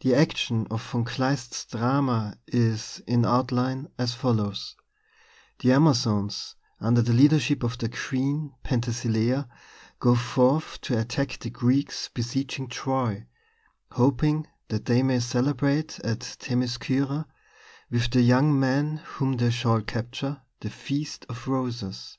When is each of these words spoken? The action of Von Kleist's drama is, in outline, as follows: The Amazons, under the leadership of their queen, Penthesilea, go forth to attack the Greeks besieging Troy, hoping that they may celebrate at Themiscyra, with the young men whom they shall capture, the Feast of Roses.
The 0.00 0.12
action 0.16 0.66
of 0.72 0.82
Von 0.90 1.04
Kleist's 1.04 1.66
drama 1.66 2.36
is, 2.48 3.00
in 3.06 3.24
outline, 3.24 3.86
as 3.96 4.12
follows: 4.12 4.74
The 5.60 5.70
Amazons, 5.70 6.56
under 6.80 7.00
the 7.00 7.12
leadership 7.12 7.62
of 7.62 7.78
their 7.78 7.90
queen, 7.90 8.54
Penthesilea, 8.64 9.48
go 10.00 10.16
forth 10.16 10.80
to 10.80 10.98
attack 10.98 11.38
the 11.38 11.50
Greeks 11.50 12.10
besieging 12.12 12.66
Troy, 12.66 13.24
hoping 13.92 14.48
that 14.66 14.86
they 14.86 15.04
may 15.04 15.20
celebrate 15.20 16.00
at 16.00 16.22
Themiscyra, 16.40 17.26
with 17.88 18.10
the 18.10 18.22
young 18.22 18.58
men 18.58 18.96
whom 18.96 19.34
they 19.36 19.50
shall 19.52 19.80
capture, 19.80 20.42
the 20.58 20.70
Feast 20.70 21.24
of 21.28 21.46
Roses. 21.46 22.18